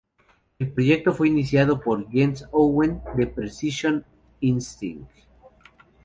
El 0.57 0.71
proyecto 0.71 1.13
fue 1.13 1.27
iniciado 1.27 1.79
por 1.79 2.09
Jens 2.09 2.45
Owen, 2.51 3.03
de 3.15 3.27
"Precision 3.27 4.03
Insight". 4.39 5.05